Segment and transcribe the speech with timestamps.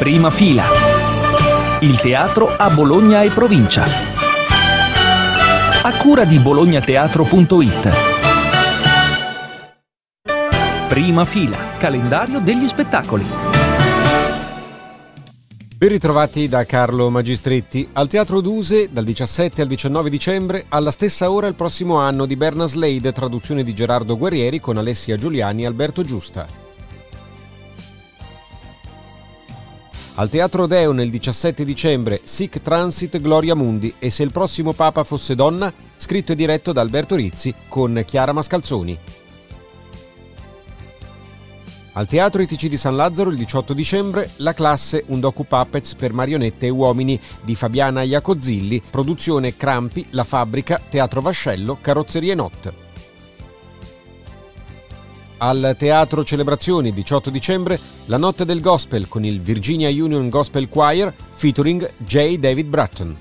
[0.00, 0.64] Prima fila.
[1.80, 3.84] Il teatro a Bologna e provincia.
[5.82, 7.90] A cura di bolognateatro.it.
[10.88, 11.58] Prima fila.
[11.76, 13.26] Calendario degli spettacoli.
[15.76, 17.86] Ben ritrovati da Carlo Magistretti.
[17.92, 22.36] Al Teatro Duse, dal 17 al 19 dicembre, alla stessa ora il prossimo anno di
[22.36, 26.59] Berna Slade, traduzione di Gerardo Guerrieri con Alessia Giuliani e Alberto Giusta.
[30.16, 35.04] Al Teatro Deo nel 17 dicembre Sic Transit Gloria Mundi e Se il prossimo Papa
[35.04, 38.98] fosse donna, scritto e diretto da Alberto Rizzi con Chiara Mascalzoni.
[41.92, 46.12] Al Teatro ITC di San Lazzaro il 18 dicembre La classe, un docu puppets per
[46.12, 52.89] marionette e uomini di Fabiana Iacozzilli, produzione Crampi, La Fabbrica, Teatro Vascello, Carrozzerie Not.
[55.42, 61.14] Al Teatro Celebrazioni 18 dicembre La notte del gospel con il Virginia Union Gospel Choir
[61.30, 62.36] featuring J.
[62.36, 63.16] David Bratton.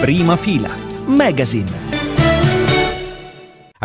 [0.00, 0.70] Prima fila.
[1.06, 1.95] Magazine.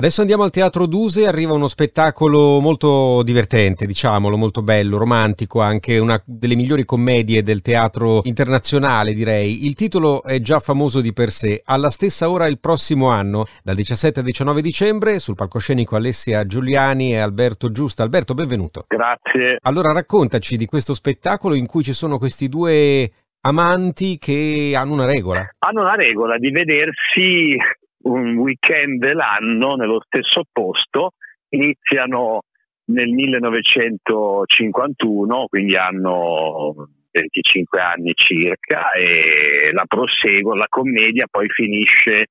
[0.02, 6.00] Adesso andiamo al Teatro Duse, arriva uno spettacolo molto divertente, diciamolo, molto bello, romantico, anche
[6.00, 9.68] una delle migliori commedie del teatro internazionale, direi.
[9.68, 11.62] Il titolo è già famoso di per sé.
[11.64, 17.12] Alla stessa ora il prossimo anno, dal 17 al 19 dicembre, sul palcoscenico Alessia Giuliani
[17.12, 18.02] e Alberto Giusta.
[18.02, 18.86] Alberto, benvenuto.
[18.88, 19.60] Grazie.
[19.62, 25.06] Allora raccontaci di questo spettacolo in cui ci sono questi due amanti che hanno una
[25.06, 25.48] regola.
[25.60, 27.56] Hanno una regola di vedersi
[28.04, 31.14] un weekend l'anno nello stesso posto,
[31.50, 32.44] iniziano
[32.86, 42.28] nel 1951, quindi hanno 25 anni circa, e la proseguo, la commedia poi finisce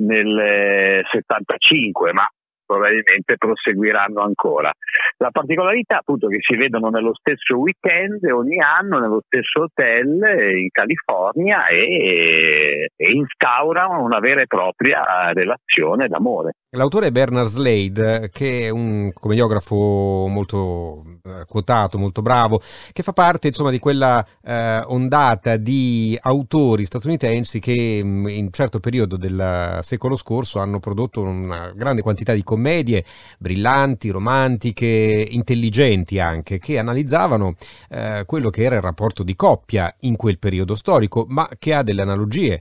[0.00, 2.28] nel 75, ma
[2.68, 4.70] probabilmente proseguiranno ancora.
[5.16, 10.20] La particolarità appunto che si vedono nello stesso weekend ogni anno nello stesso hotel
[10.58, 16.52] in California e, e instaurano una vera e propria relazione d'amore.
[16.72, 22.60] L'autore è Bernard Slade, che è un commediografo molto eh, quotato, molto bravo,
[22.92, 28.52] che fa parte insomma di quella eh, ondata di autori statunitensi che mm, in un
[28.52, 33.02] certo periodo del secolo scorso hanno prodotto una grande quantità di commedie
[33.38, 37.54] brillanti, romantiche, intelligenti anche, che analizzavano
[37.88, 41.82] eh, quello che era il rapporto di coppia in quel periodo storico, ma che ha
[41.82, 42.60] delle analogie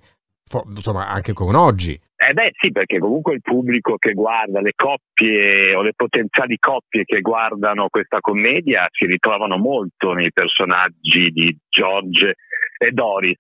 [0.74, 2.00] insomma anche con oggi.
[2.30, 7.06] Eh beh sì, perché comunque il pubblico che guarda le coppie o le potenziali coppie
[7.06, 12.34] che guardano questa commedia si ritrovano molto nei personaggi di George
[12.80, 13.38] e Doris.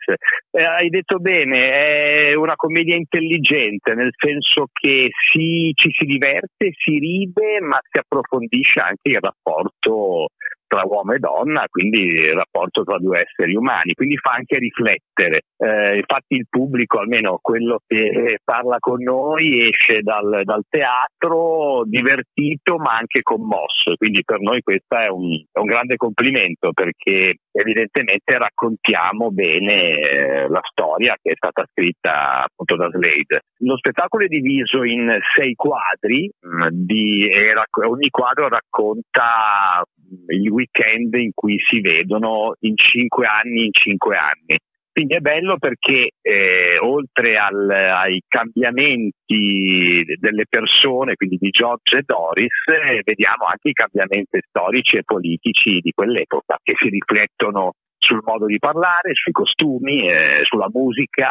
[0.51, 6.71] Eh, hai detto bene, è una commedia intelligente, nel senso che si, ci si diverte,
[6.71, 10.29] si ride, ma si approfondisce anche il rapporto
[10.67, 15.41] tra uomo e donna, quindi il rapporto tra due esseri umani, quindi fa anche riflettere.
[15.57, 22.77] Eh, infatti il pubblico, almeno quello che parla con noi, esce dal, dal, teatro divertito
[22.77, 28.37] ma anche commosso, quindi per noi questo è un, è un grande complimento perché evidentemente
[28.37, 33.41] raccontiamo bene eh, la storia che è stata scritta appunto da Slade.
[33.59, 39.83] Lo spettacolo è diviso in sei quadri, mh, mm, di, rac- ogni quadro racconta
[40.27, 44.57] il weekend in cui si vedono in cinque anni in cinque anni.
[44.97, 52.01] Quindi è bello perché eh, oltre al, ai cambiamenti delle persone, quindi di George e
[52.03, 58.21] Doris, eh, vediamo anche i cambiamenti storici e politici di quell'epoca che si riflettono sul
[58.25, 61.29] modo di parlare, sui costumi, eh, sulla musica,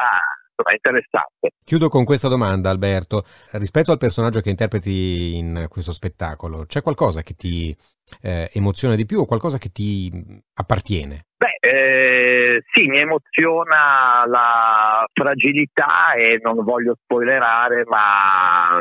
[0.63, 1.53] è interessante.
[1.65, 3.25] Chiudo con questa domanda, Alberto.
[3.53, 7.77] Rispetto al personaggio che interpreti in questo spettacolo, c'è qualcosa che ti
[8.23, 10.11] eh, emoziona di più o qualcosa che ti
[10.55, 11.27] appartiene?
[11.37, 12.06] Beh, eh,
[12.77, 18.79] sì, mi emoziona la fragilità e non voglio spoilerare, ma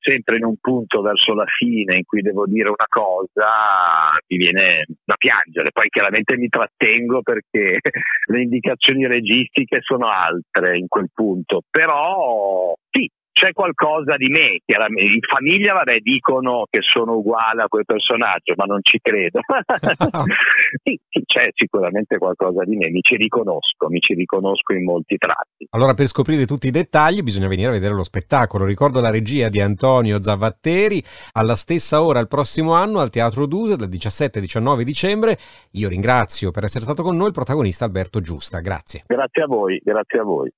[0.00, 4.86] sempre in un punto verso la fine in cui devo dire una cosa mi viene
[5.04, 5.72] da piangere.
[5.72, 7.80] Poi chiaramente mi trattengo perché
[8.32, 15.12] le indicazioni registiche sono altre in quel punto, però sì, c'è qualcosa di me, chiaramente.
[15.12, 19.40] In famiglia, vabbè, dicono che sono uguale a quel personaggio, ma non ci credo.
[20.82, 25.66] sì, c'è sicuramente qualcosa di me, mi ci riconosco, mi ci riconosco in molti tratti.
[25.70, 28.64] Allora, per scoprire tutti i dettagli bisogna venire a vedere lo spettacolo.
[28.64, 31.02] Ricordo la regia di Antonio Zavatteri
[31.32, 35.38] alla stessa ora il prossimo anno al Teatro Duse dal 17-19 dicembre.
[35.72, 38.60] Io ringrazio per essere stato con noi il protagonista Alberto Giusta.
[38.60, 39.02] Grazie.
[39.06, 40.50] Grazie a voi, grazie a voi.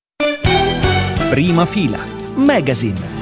[1.31, 1.99] Prima fila
[2.37, 3.16] Magazine.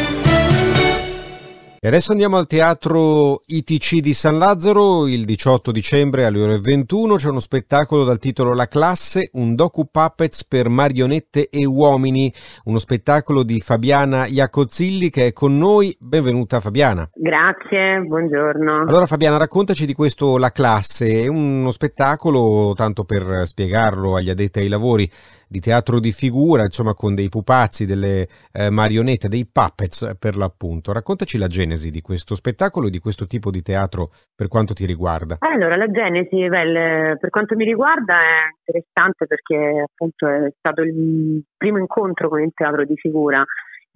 [1.84, 7.16] E adesso andiamo al teatro ITC di San Lazzaro, il 18 dicembre alle ore 21
[7.16, 12.32] c'è uno spettacolo dal titolo La classe, un docu puppets per marionette e uomini,
[12.64, 15.94] uno spettacolo di Fabiana Iacozzilli che è con noi.
[16.00, 17.06] Benvenuta Fabiana.
[17.12, 18.84] Grazie, buongiorno.
[18.86, 24.60] Allora Fabiana, raccontaci di questo La classe, è uno spettacolo, tanto per spiegarlo agli addetti
[24.60, 25.06] ai lavori,
[25.54, 30.92] di teatro di figura, insomma con dei pupazzi, delle eh, marionette, dei puppets per l'appunto.
[30.92, 34.84] Raccontaci la genesi di questo spettacolo e di questo tipo di teatro per quanto ti
[34.84, 35.36] riguarda.
[35.38, 41.44] Allora, la genesi, beh, per quanto mi riguarda è interessante perché appunto è stato il
[41.56, 43.44] primo incontro con il teatro di figura.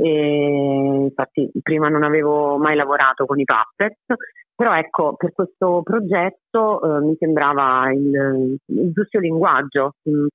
[0.00, 4.05] E infatti prima non avevo mai lavorato con i puppets,
[4.55, 9.94] però ecco, per questo progetto eh, mi sembrava il, il giusto linguaggio.
[10.05, 10.26] Mh,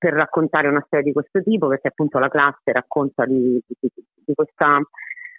[0.00, 3.76] per raccontare una storia di questo tipo, perché appunto la classe racconta di, di,
[4.24, 4.80] di, questa,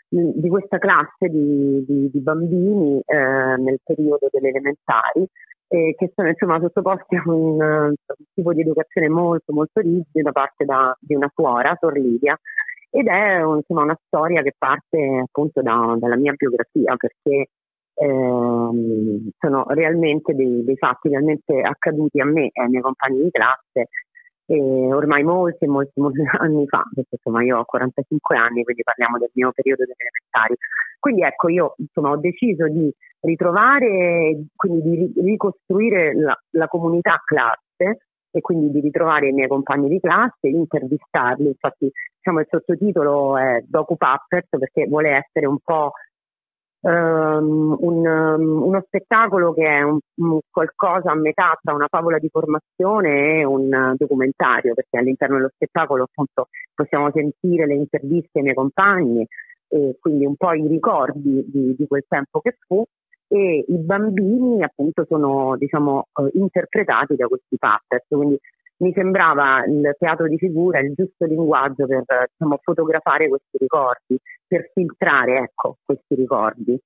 [0.07, 5.27] di questa, classe di, bambini eh, nel periodo delle elementari
[5.67, 7.95] eh, che sono insomma sottoposti a un, un,
[8.35, 12.39] tipo di educazione molto molto rigido da parte da, di una suora, Sor Livia,
[12.91, 17.47] ed è insomma, una storia che parte appunto da, dalla mia biografia perché
[17.95, 23.31] ehm, sono realmente dei, dei, fatti realmente accaduti a me e ai miei compagni di
[23.31, 23.89] classe
[24.51, 29.17] e ormai molti, molti, molti anni fa, perché insomma io ho 45 anni, quindi parliamo
[29.17, 30.55] del mio periodo delle elementari.
[30.99, 38.03] Quindi ecco, io insomma ho deciso di ritrovare, quindi di ricostruire la, la comunità classe
[38.29, 43.63] e quindi di ritrovare i miei compagni di classe, intervistarli, infatti diciamo il sottotitolo è
[43.65, 45.93] Docu Puppet perché vuole essere un po'
[46.81, 52.17] um, un, um, uno spettacolo che è un, un qualcosa a metà tra una favola
[52.17, 58.43] di formazione e un documentario, perché all'interno dello spettacolo appunto possiamo sentire le interviste ai
[58.43, 59.25] miei compagni
[59.67, 62.83] e quindi un po' i ricordi di, di quel tempo che fu
[63.27, 68.37] e i bambini appunto sono diciamo eh, interpretati da questi puppets, quindi
[68.81, 74.71] mi sembrava il teatro di figura il giusto linguaggio per diciamo, fotografare questi ricordi, per
[74.73, 76.79] filtrare ecco, questi ricordi.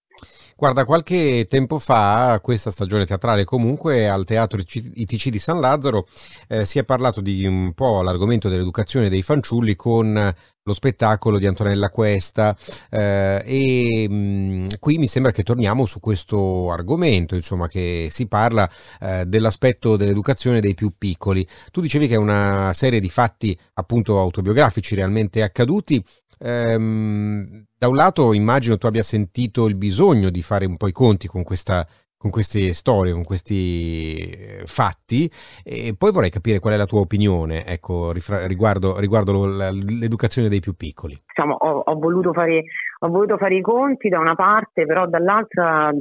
[0.56, 6.06] Guarda, qualche tempo fa, questa stagione teatrale comunque, al Teatro ITC di San Lazzaro
[6.48, 10.34] eh, si è parlato di un po' l'argomento dell'educazione dei fanciulli con
[10.68, 12.56] lo spettacolo di Antonella Cuesta
[12.90, 18.28] eh, e mh, mm, qui mi sembra che torniamo su questo argomento, insomma, che si
[18.28, 18.68] parla
[19.00, 21.48] eh, dell'aspetto dell'educazione dei più piccoli.
[21.72, 26.04] Tu dicevi che è una serie di fatti appunto autobiografici realmente accaduti
[26.40, 30.92] ehm, da un lato immagino tu abbia sentito il bisogno di fare un po' i
[30.92, 31.88] conti con questa
[32.26, 35.30] con queste storie, con questi eh, fatti
[35.64, 38.12] e poi vorrei capire qual è la tua opinione ecco,
[38.48, 41.14] riguardo, riguardo l'educazione dei più piccoli.
[41.28, 42.64] Diciamo, ho, ho, voluto fare,
[43.02, 45.92] ho, voluto fare, i conti da una parte, però dall'altra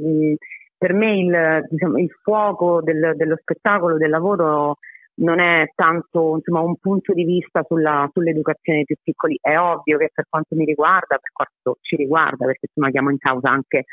[0.75, 4.77] per me il, diciamo, il fuoco del, dello spettacolo, del lavoro
[5.17, 9.37] non è tanto insomma, un punto di vista sulla, sull'educazione dei più piccoli.
[9.39, 13.19] È ovvio che per quanto mi riguarda, per quanto ci riguarda, perché insomma chiamo in
[13.19, 13.83] causa anche,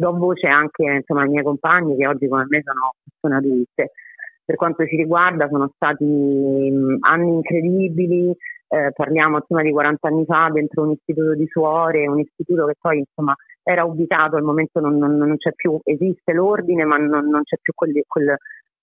[0.00, 3.92] do voce anche insomma, ai miei compagni che oggi come me sono persone adulte.
[4.44, 8.34] Per quanto ci riguarda sono stati mh, anni incredibili,
[8.68, 12.74] eh, parliamo insomma, di 40 anni fa dentro un istituto di suore, un istituto che
[12.80, 17.28] poi insomma, era ubicato, al momento non, non, non c'è più, esiste l'ordine ma non,
[17.28, 18.36] non c'è più quel, quel,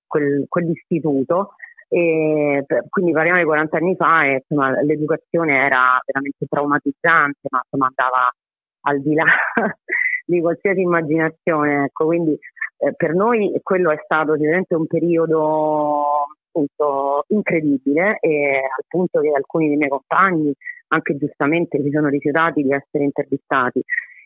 [0.05, 1.55] quel, quell'istituto
[1.89, 7.87] e quindi parliamo di 40 anni fa e insomma, l'educazione era veramente traumatizzante, ma insomma,
[7.87, 8.31] andava
[8.81, 9.25] al di là
[10.27, 11.85] di qualsiasi immaginazione.
[11.85, 12.05] Ecco.
[12.05, 12.37] Quindi
[12.77, 16.03] eh, per noi quello è stato sicuramente un periodo
[16.47, 20.53] appunto, incredibile e al punto che alcuni dei miei compagni
[20.89, 23.81] anche giustamente si sono rifiutati di essere intervistati.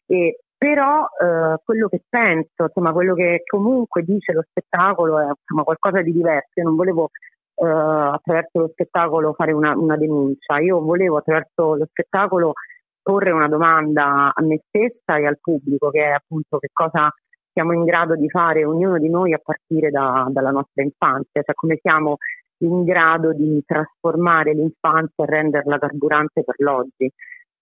[0.06, 5.64] E, però eh, quello che penso, insomma, quello che comunque dice lo spettacolo è insomma,
[5.64, 6.60] qualcosa di diverso.
[6.60, 7.10] Io non volevo
[7.56, 12.54] eh, attraverso lo spettacolo fare una, una denuncia, io volevo attraverso lo spettacolo
[13.02, 17.12] porre una domanda a me stessa e al pubblico, che è appunto che cosa
[17.52, 21.54] siamo in grado di fare ognuno di noi a partire da, dalla nostra infanzia, cioè
[21.54, 22.18] come siamo
[22.60, 27.12] in grado di trasformare l'infanzia e renderla carburante per l'oggi.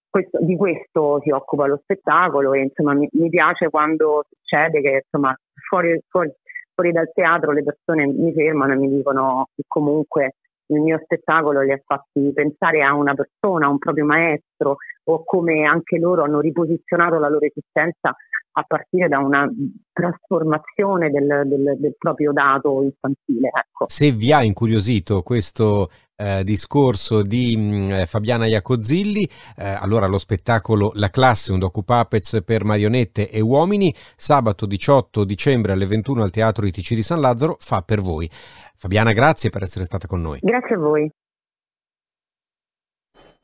[0.09, 5.03] Questo, di questo si occupa lo spettacolo e insomma mi, mi piace quando succede che
[5.03, 5.35] insomma
[5.67, 6.31] fuori, fuori,
[6.73, 10.33] fuori dal teatro le persone mi fermano e mi dicono che comunque
[10.69, 15.23] il mio spettacolo li ha fatti pensare a una persona, a un proprio maestro o
[15.23, 18.15] come anche loro hanno riposizionato la loro esistenza
[18.51, 19.49] a partire da una
[19.91, 23.47] trasformazione del, del, del proprio dato infantile.
[23.47, 23.85] Ecco.
[23.87, 29.27] Se vi ha incuriosito questo eh, discorso di mh, mm, eh, Fabiana Iacozzilli.
[29.57, 35.23] Eh, allora lo spettacolo La classe, un docu puppets per marionette e uomini, sabato 18
[35.23, 38.29] dicembre alle 21 al Teatro ITC di San Lazzaro, fa per voi.
[38.75, 40.39] Fabiana, grazie per essere stata con noi.
[40.41, 41.09] Grazie a voi.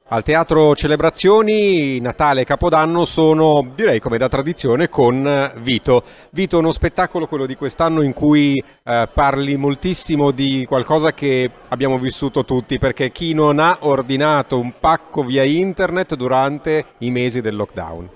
[0.08, 6.04] Al teatro Celebrazioni Natale e Capodanno sono, direi come da tradizione, con Vito.
[6.30, 11.98] Vito, uno spettacolo, quello di quest'anno, in cui eh, parli moltissimo di qualcosa che abbiamo
[11.98, 17.56] vissuto tutti, perché chi non ha ordinato un pacco via internet durante i mesi del
[17.56, 18.10] lockdown?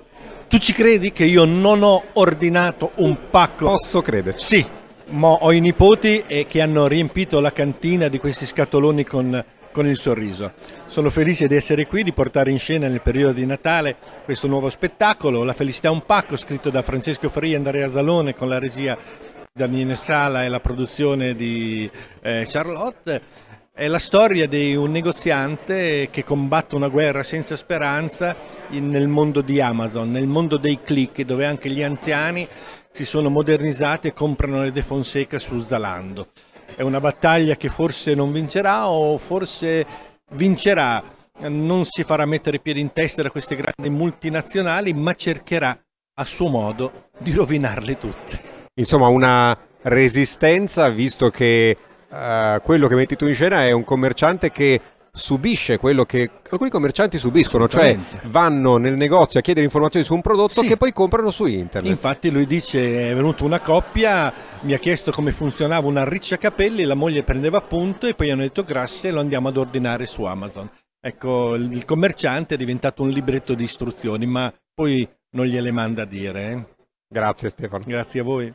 [0.47, 3.65] Tu ci credi che io non ho ordinato un pacco?
[3.65, 4.37] Posso credere.
[4.37, 4.63] Sì,
[5.07, 9.97] ma ho i nipoti che hanno riempito la cantina di questi scatoloni con con il
[9.97, 10.53] sorriso.
[10.85, 14.69] Sono felice di essere qui, di portare in scena nel periodo di Natale questo nuovo
[14.69, 18.59] spettacolo, La felicità è un pacco, scritto da Francesco Fria e Andrea Zalone con la
[18.59, 21.89] regia di Daniele Sala e la produzione di
[22.21, 23.47] eh, Charlotte.
[23.73, 28.35] È la storia di un negoziante che combatte una guerra senza speranza
[28.71, 32.45] in, nel mondo di Amazon, nel mondo dei click, dove anche gli anziani
[32.91, 36.27] si sono modernizzati e comprano le De Fonseca su Zalando
[36.75, 39.85] è una battaglia che forse non vincerà o forse
[40.31, 41.03] vincerà,
[41.47, 45.77] non si farà mettere piedi in testa da queste grandi multinazionali, ma cercherà
[46.15, 48.39] a suo modo di rovinarle tutte.
[48.75, 51.77] Insomma, una resistenza, visto che
[52.09, 54.81] uh, quello che metti tu in scena è un commerciante che
[55.19, 60.21] subisce quello che alcuni commercianti subiscono, cioè vanno nel negozio a chiedere informazioni su un
[60.21, 60.67] prodotto sì.
[60.67, 61.91] che poi comprano su internet.
[61.91, 66.83] Infatti lui dice è venuta una coppia, mi ha chiesto come funzionava una riccia capelli,
[66.83, 70.23] la moglie prendeva appunto e poi hanno detto grazie e lo andiamo ad ordinare su
[70.23, 70.69] Amazon.
[71.01, 76.05] Ecco, il commerciante è diventato un libretto di istruzioni, ma poi non gliele manda a
[76.05, 76.51] dire.
[76.51, 76.65] Eh?
[77.07, 77.83] Grazie Stefano.
[77.85, 78.53] Grazie a voi.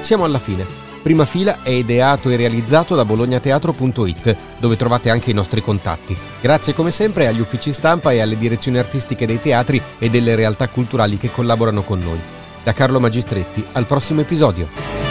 [0.00, 0.83] Siamo alla fine.
[1.04, 6.16] Prima fila è ideato e realizzato da bolognateatro.it, dove trovate anche i nostri contatti.
[6.40, 10.66] Grazie come sempre agli uffici stampa e alle direzioni artistiche dei teatri e delle realtà
[10.68, 12.18] culturali che collaborano con noi.
[12.62, 15.03] Da Carlo Magistretti, al prossimo episodio.